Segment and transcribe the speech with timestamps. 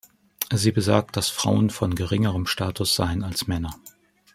[0.51, 3.75] Sie besagt, dass Frauen von geringerem Status seien als Männer.